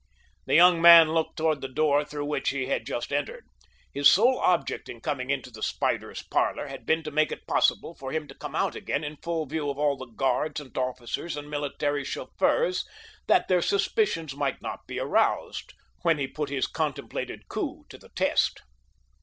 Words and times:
The 0.47 0.55
young 0.55 0.81
man 0.81 1.11
looked 1.13 1.37
toward 1.37 1.61
the 1.61 1.67
door 1.67 2.03
through 2.03 2.25
which 2.25 2.49
he 2.49 2.65
had 2.65 2.87
just 2.87 3.13
entered. 3.13 3.45
His 3.93 4.09
sole 4.09 4.39
object 4.39 4.89
in 4.89 4.99
coming 4.99 5.29
into 5.29 5.51
the 5.51 5.61
spider's 5.61 6.23
parlor 6.23 6.65
had 6.65 6.87
been 6.87 7.03
to 7.03 7.11
make 7.11 7.31
it 7.31 7.45
possible 7.45 7.93
for 7.93 8.11
him 8.11 8.27
to 8.27 8.33
come 8.33 8.55
out 8.55 8.75
again 8.75 9.03
in 9.03 9.17
full 9.17 9.45
view 9.45 9.69
of 9.69 9.77
all 9.77 9.97
the 9.97 10.07
guards 10.07 10.59
and 10.59 10.75
officers 10.75 11.37
and 11.37 11.51
military 11.51 12.03
chauffeurs, 12.03 12.83
that 13.27 13.47
their 13.47 13.61
suspicions 13.61 14.35
might 14.35 14.59
not 14.59 14.87
be 14.87 14.99
aroused 14.99 15.75
when 16.01 16.17
he 16.17 16.27
put 16.27 16.49
his 16.49 16.65
contemplated 16.65 17.47
coup 17.47 17.85
to 17.89 17.99
the 17.99 18.09
test. 18.15 18.63